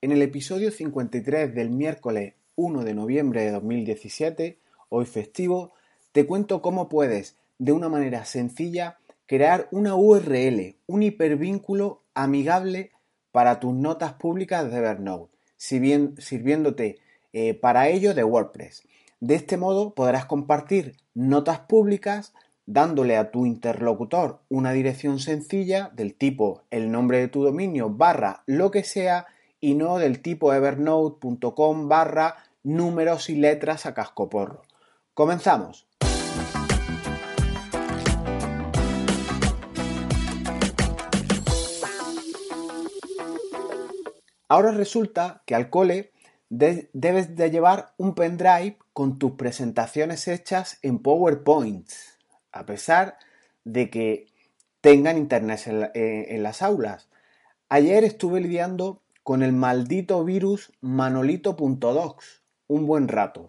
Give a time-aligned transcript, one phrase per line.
[0.00, 4.60] En el episodio 53 del miércoles 1 de noviembre de 2017,
[4.90, 5.72] hoy festivo,
[6.12, 12.92] te cuento cómo puedes, de una manera sencilla, crear una URL, un hipervínculo amigable
[13.32, 17.00] para tus notas públicas de Evernote, sirviéndote
[17.32, 18.84] eh, para ello de WordPress.
[19.18, 22.34] De este modo podrás compartir notas públicas
[22.66, 28.44] dándole a tu interlocutor una dirección sencilla del tipo el nombre de tu dominio barra
[28.46, 29.26] lo que sea
[29.60, 34.62] y no del tipo evernote.com barra números y letras a cascoporro.
[35.14, 35.88] Comenzamos.
[44.48, 46.12] Ahora resulta que al cole
[46.48, 51.86] debes de llevar un pendrive con tus presentaciones hechas en PowerPoint,
[52.52, 53.18] a pesar
[53.64, 54.26] de que
[54.80, 55.60] tengan internet
[55.94, 57.08] en, las aulas.
[57.68, 63.44] Ayer estuve lidiando con el maldito virus manolito.docs un buen rato.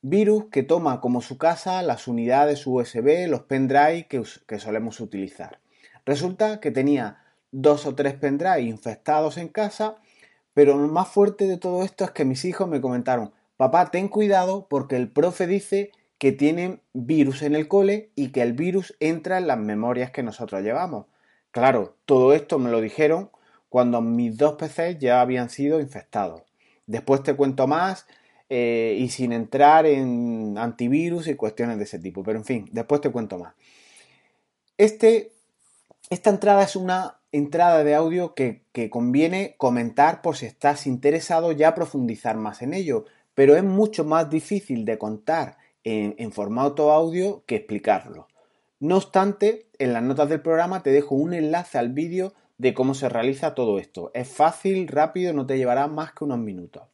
[0.00, 5.58] Virus que toma como su casa las unidades USB, los pendrive que, que solemos utilizar.
[6.04, 9.96] Resulta que tenía dos o tres pendrive infectados en casa
[10.54, 14.06] pero lo más fuerte de todo esto es que mis hijos me comentaron, papá, ten
[14.06, 18.96] cuidado porque el profe dice que tienen virus en el cole y que el virus
[19.00, 21.06] entra en las memorias que nosotros llevamos.
[21.50, 23.30] Claro, todo esto me lo dijeron
[23.76, 26.40] cuando mis dos PCs ya habían sido infectados.
[26.86, 28.06] Después te cuento más
[28.48, 32.22] eh, y sin entrar en antivirus y cuestiones de ese tipo.
[32.22, 33.52] Pero en fin, después te cuento más.
[34.78, 35.30] Este,
[36.08, 41.74] esta entrada es una entrada de audio que, conviene comentar por si estás interesado ya
[41.74, 43.04] profundizar más en ello,
[43.34, 48.26] pero es mucho más difícil de contar en, formato audio que explicarlo.
[48.80, 52.94] No obstante, en las notas del programa te dejo un enlace al vídeo de cómo
[52.94, 54.10] se realiza todo esto.
[54.14, 56.84] Es fácil, rápido, no te llevará más que unos minutos.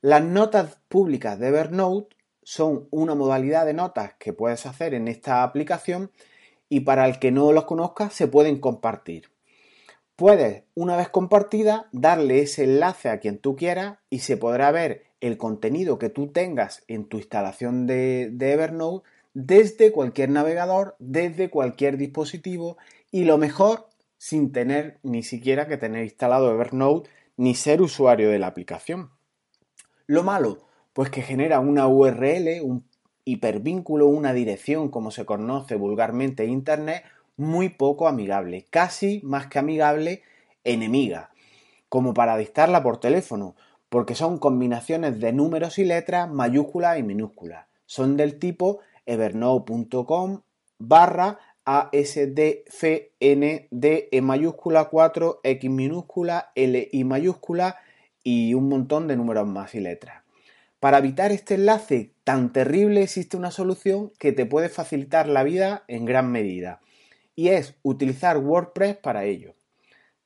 [0.00, 5.42] Las notas públicas de Evernote son una modalidad de notas que puedes hacer en esta
[5.42, 6.10] aplicación
[6.68, 9.30] y para el que no los conozca se pueden compartir.
[10.16, 15.06] Puedes, una vez compartida, darle ese enlace a quien tú quieras y se podrá ver
[15.20, 21.96] el contenido que tú tengas en tu instalación de, Evernote desde cualquier navegador, desde cualquier
[21.96, 22.76] dispositivo
[23.10, 23.88] y lo mejor
[24.24, 29.10] sin tener ni siquiera que tener instalado Evernote ni ser usuario de la aplicación.
[30.06, 32.88] Lo malo, pues que genera una URL, un
[33.26, 37.04] hipervínculo, una dirección como se conoce vulgarmente en Internet,
[37.36, 40.22] muy poco amigable, casi más que amigable,
[40.64, 41.28] enemiga,
[41.90, 43.56] como para dictarla por teléfono,
[43.90, 47.66] porque son combinaciones de números y letras mayúsculas y minúsculas.
[47.84, 50.40] Son del tipo evernote.com
[50.78, 53.24] barra ASDFND
[54.10, 57.78] e mayúscula 4 X minúscula L y mayúscula
[58.22, 60.22] y un montón de números más y letras.
[60.80, 65.84] Para evitar este enlace tan terrible existe una solución que te puede facilitar la vida
[65.88, 66.80] en gran medida
[67.34, 69.54] y es utilizar WordPress para ello.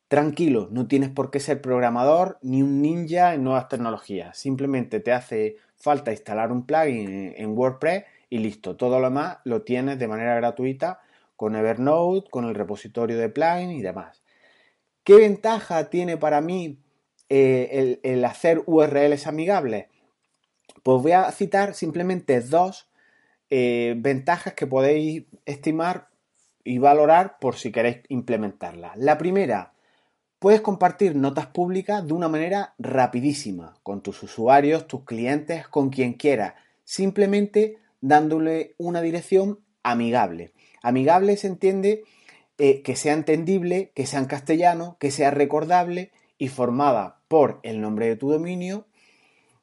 [0.09, 4.38] Tranquilo, no tienes por qué ser programador ni un ninja en nuevas tecnologías.
[4.38, 8.75] Simplemente te hace falta instalar un plugin en WordPress y listo.
[8.75, 11.00] Todo lo demás lo tienes de manera gratuita
[11.38, 14.25] con Evernote, con el repositorio de plugin y demás.
[15.04, 16.81] ¿Qué ventaja tiene para mí
[17.28, 19.87] eh, el, hacer URLs amigables?
[20.82, 22.91] Pues voy a citar simplemente dos
[23.50, 26.09] eh, ventajas que podéis estimar
[26.65, 28.94] y valorar por si queréis implementarla.
[28.97, 29.75] La primera,
[30.41, 36.15] puedes compartir notas públicas de una manera rapidísima con tus usuarios, tus clientes, con quien
[36.15, 40.53] quieras, simplemente dándole una dirección amigable.
[40.83, 42.05] Amigable se entiende
[42.59, 47.81] eh, que sea entendible, que sea en castellano, que sea recordable y formada por el
[47.81, 48.87] nombre de tu dominio,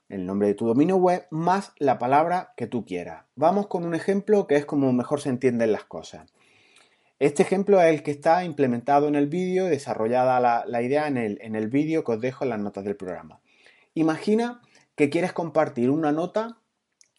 [0.07, 3.25] el nombre de tu dominio web, más la palabra que tú quieras.
[3.35, 6.31] Vamos con un ejemplo que es como mejor se entienden las cosas.
[7.19, 11.37] Este ejemplo es el que está implementado en el vídeo, desarrollada la, idea en el,
[11.41, 13.39] en el vídeo que os dejo en las notas del programa.
[13.93, 14.61] Imagina
[14.95, 16.59] que quieres compartir una nota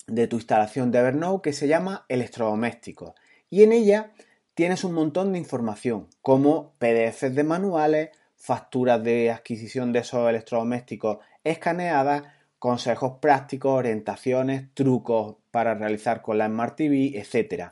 [0.06, 3.12] de tu instalación de Evernote que se llama electrodomésticos
[3.50, 4.12] y en ella
[4.54, 11.18] tienes un montón de información como PDFs de manuales, facturas de adquisición de esos electrodomésticos
[11.44, 12.24] escaneadas,
[12.58, 17.70] consejos prácticos, orientaciones, trucos para realizar con la Smart TV, etc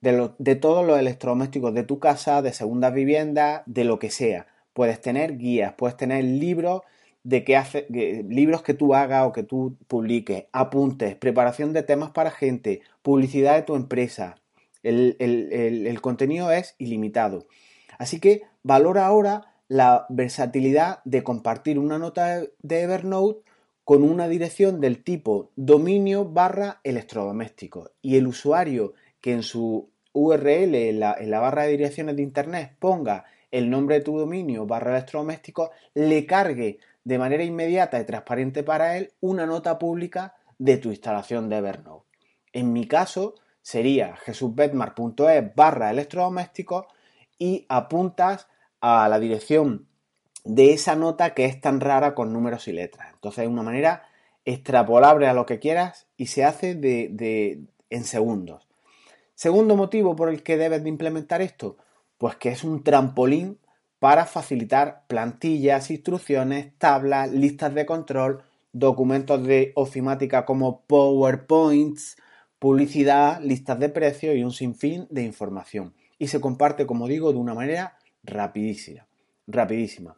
[0.00, 4.46] de, todos los electrodomésticos de tu casa, de segundas viviendas, de lo que sea.
[4.72, 6.82] Puedes tener guías, puedes tener libros
[7.24, 12.10] de qué hace, libros que tú hagas o que tú publiques, apuntes, preparación de temas
[12.10, 14.36] para gente, publicidad de tu empresa.
[14.86, 17.46] El, contenido es ilimitado.
[17.98, 23.40] Así que valora ahora la versatilidad de compartir una nota de Evernote
[23.84, 30.74] con una dirección del tipo dominio barra electrodoméstico y el usuario que en su URL
[30.74, 35.70] en la, barra de direcciones de internet ponga el nombre de tu dominio barra electrodoméstico
[35.94, 41.48] le cargue de manera inmediata y transparente para él una nota pública de tu instalación
[41.48, 42.06] de Evernote.
[42.52, 43.34] En mi caso
[43.66, 46.86] sería jesusbetmar.es barra electrodomésticos
[47.36, 48.46] y apuntas
[48.80, 49.88] a la dirección
[50.44, 53.08] de esa nota que es tan rara con números y letras.
[53.12, 54.04] Entonces es una manera
[54.44, 58.68] extrapolable a lo que quieras y se hace de, en segundos.
[59.34, 61.76] Segundo motivo por el que debes de implementar esto,
[62.18, 63.58] pues que es un trampolín
[63.98, 72.16] para facilitar plantillas, instrucciones, tablas, listas de control, documentos de ofimática como PowerPoints,
[72.58, 75.94] publicidad, listas de precios y un sinfín de información.
[76.18, 79.06] Y se comparte, como digo, de una manera rapidísima.
[79.46, 80.16] rapidísima.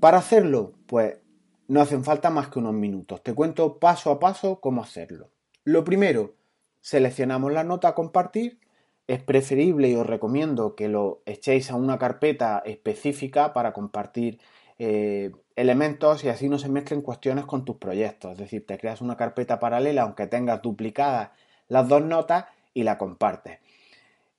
[0.00, 1.18] Para hacerlo, pues
[1.66, 3.22] no hacen falta más que unos minutos.
[3.22, 5.30] Te cuento paso a paso cómo hacerlo.
[5.64, 6.36] Lo primero,
[6.80, 8.60] seleccionamos la nota a compartir.
[9.08, 14.38] Es preferible y os recomiendo que lo echéis a una carpeta específica para compartir
[14.78, 18.32] eh, elementos y así no se mezclen cuestiones con tus proyectos.
[18.32, 21.30] Es decir, te creas una carpeta paralela aunque tengas duplicadas
[21.66, 23.58] las dos notas y la compartes.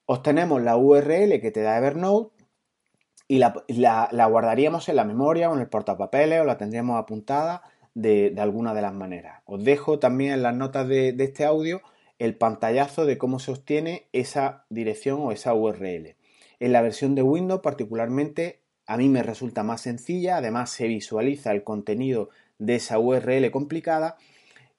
[0.06, 2.34] Obtenemos la URL que te da Evernote
[3.28, 7.62] y la, guardaríamos en la memoria o en el portapapeles o la tendríamos apuntada
[7.94, 9.44] de, alguna de las maneras.
[9.46, 11.82] Os dejo también en las notas de, de este audio
[12.18, 16.16] el pantallazo de cómo se obtiene esa dirección o esa URL.
[16.60, 18.59] En la versión de Windows particularmente
[18.90, 24.18] a mí me resulta más sencilla, además se visualiza el contenido de esa URL complicada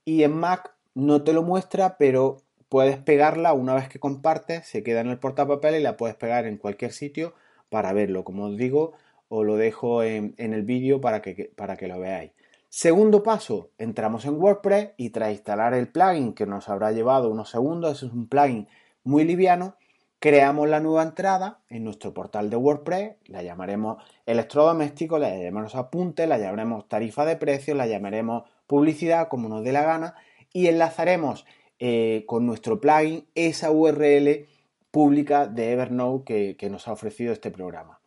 [0.04, 4.82] y en Mac no te lo muestra, pero puedes pegarla una vez que compartes, se
[4.82, 7.34] queda en el portapapel y la puedes pegar en cualquier sitio
[7.68, 8.24] para verlo.
[8.24, 8.94] Como os digo,
[9.28, 12.32] os lo dejo en, el vídeo para que, para que lo veáis.
[12.68, 17.50] Segundo paso, entramos en WordPress y tras instalar el plugin que nos habrá llevado unos
[17.50, 18.66] segundos, es un plugin
[19.04, 19.76] muy liviano,
[20.20, 26.26] creamos la nueva entrada en nuestro portal de WordPress, la llamaremos electrodoméstico, la llamaremos apunte,
[26.26, 30.14] la llamaremos tarifa de precios, la llamaremos publicidad, como nos dé la gana,
[30.52, 31.46] y enlazaremos
[31.78, 34.46] eh, con nuestro plugin esa URL
[34.90, 38.00] pública de Evernote que, nos ha ofrecido este programa.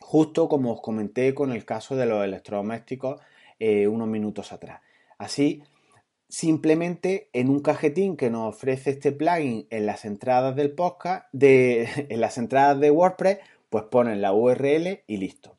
[0.00, 3.20] Justo como os comenté con el caso de los electrodomésticos
[3.58, 4.80] eh, unos minutos atrás.
[5.18, 5.62] Así,
[6.30, 11.88] simplemente en un cajetín que nos ofrece este plugin en las entradas del podcast, de,
[12.08, 13.38] en las entradas de WordPress,
[13.68, 15.56] pues ponen la URL y listo.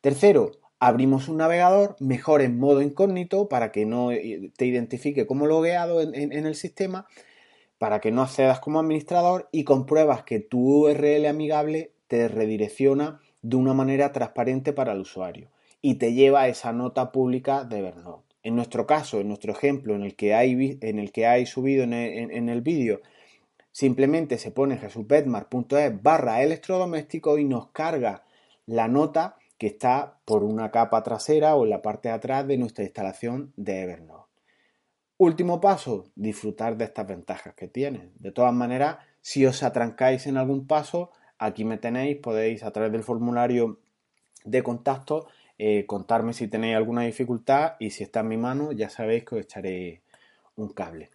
[0.00, 5.46] Tercero, abrimos un navegador, mejor en modo incógnito para que no eh, te identifique como
[5.46, 7.06] logueado en, el sistema,
[7.78, 13.56] para que no accedas como administrador y compruebas que tu URL amigable te redirecciona de
[13.56, 15.50] una manera transparente para el usuario
[15.80, 18.31] y te lleva a esa nota pública de Evernote.
[18.42, 21.84] En nuestro caso, en nuestro ejemplo en el que hay, en el que hay subido
[21.84, 23.00] en el, vídeo,
[23.70, 28.24] simplemente se pone jesusbetmar.es barra electrodoméstico y nos carga
[28.66, 32.58] la nota que está por una capa trasera o en la parte de atrás de
[32.58, 34.28] nuestra instalación de Evernote.
[35.18, 38.10] Último paso, disfrutar de estas ventajas que tiene.
[38.18, 42.90] De todas maneras, si os atrancáis en algún paso, aquí me tenéis, podéis a través
[42.90, 43.78] del formulario
[44.44, 45.28] de contacto
[45.64, 49.36] eh, contarme si tenéis alguna dificultad y si está en mi mano ya sabéis que
[49.36, 50.02] os echaré
[50.56, 51.10] un cable.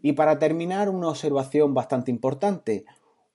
[0.00, 2.84] Y para terminar, una observación bastante importante.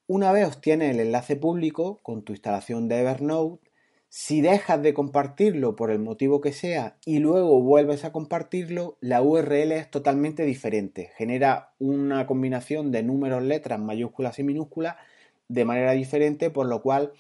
[0.08, 3.70] Una vez obtienes el enlace público con tu instalación de Evernote,
[4.08, 9.22] si dejas de compartirlo por el motivo que sea y luego vuelves a compartirlo, la
[9.22, 11.12] URL es totalmente diferente.
[11.18, 14.96] Genera una combinación de números, letras, mayúsculas y minúsculas
[15.48, 17.14] de manera diferente, por lo cual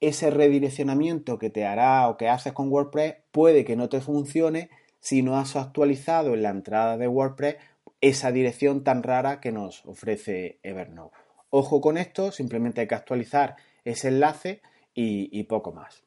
[0.00, 4.68] ese redireccionamiento que te hará o que haces con WordPress puede que no te funcione
[5.00, 7.56] si no has actualizado en la entrada de WordPress
[8.00, 11.16] esa dirección tan rara que nos ofrece Evernote.
[11.50, 14.60] Ojo con esto, simplemente hay que actualizar ese enlace
[14.94, 16.02] y, poco más.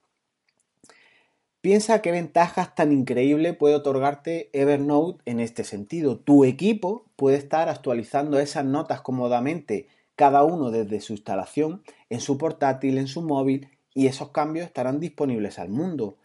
[1.62, 6.20] Piensa qué ventajas tan increíbles puede otorgarte Evernote en este sentido.
[6.20, 12.38] Tu equipo puede estar actualizando esas notas cómodamente, cada uno desde su instalación, en su
[12.38, 16.18] portátil, en su móvil, y esos cambios estarán disponibles al mundo.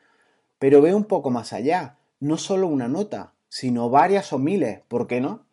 [0.58, 5.06] Pero ve un poco más allá, no solo una nota, sino varias o miles, ¿por
[5.06, 5.44] qué no?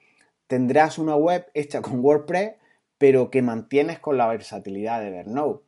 [0.48, 2.56] Tendrás una web hecha con WordPress
[2.98, 5.64] pero que mantienes con la versatilidad de Evernote.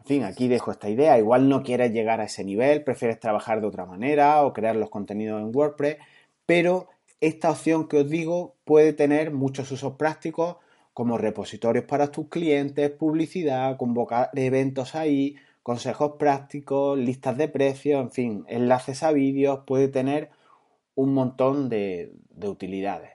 [0.00, 1.18] En fin, aquí dejo esta idea.
[1.18, 4.90] Igual no quieres llegar a ese nivel, prefieres trabajar de otra manera o crear los
[4.90, 5.96] contenidos en WordPress,
[6.44, 6.88] pero
[7.20, 10.56] esta opción que os digo puede tener muchos usos prácticos
[10.96, 18.10] como repositorios para tus clientes, publicidad, convocar eventos ahí, consejos prácticos, listas de precios, en
[18.10, 20.30] fin, enlaces a vídeos, puede tener
[20.94, 23.10] un montón de, utilidades.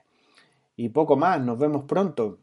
[0.76, 2.38] Y poco más, nos vemos pronto.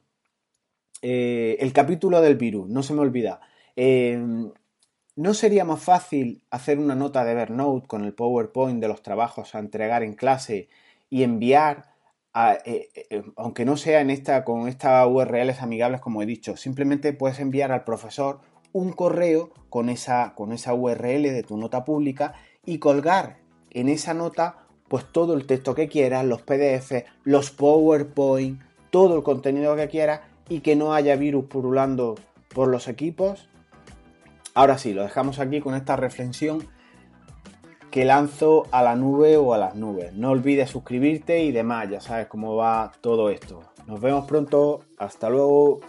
[1.01, 3.39] Eh, el capítulo del virus, no se me olvida.
[3.77, 4.21] Eh,
[5.15, 9.55] ¿No sería más fácil hacer una nota de Evernote con el PowerPoint de los trabajos
[9.55, 10.67] a entregar en clase
[11.09, 11.93] y enviar,
[12.35, 12.89] eh,
[13.35, 17.71] aunque no sea en esta, con estas URLs amigables como he dicho, simplemente puedes enviar
[17.71, 22.33] al profesor un correo con esa, con esa URL de tu nota pública
[22.65, 23.37] y colgar
[23.71, 24.57] en esa nota
[24.87, 28.59] pues todo el texto que quieras, los PDF, los PowerPoint,
[28.89, 32.15] todo el contenido que quieras y que no haya virus purulando
[32.53, 33.49] por los equipos.
[34.55, 36.67] Ahora sí, lo dejamos aquí con esta reflexión
[37.91, 40.13] que lanzo a la nube o a las nubes.
[40.13, 43.61] No olvides suscribirte y demás, ya sabes cómo va todo esto.
[43.87, 45.79] Nos vemos pronto, hasta luego.